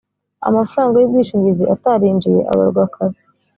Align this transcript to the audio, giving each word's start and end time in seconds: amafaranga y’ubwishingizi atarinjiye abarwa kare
amafaranga 0.47 0.95
y’ubwishingizi 0.97 1.63
atarinjiye 1.75 2.41
abarwa 2.51 2.83
kare 2.93 3.19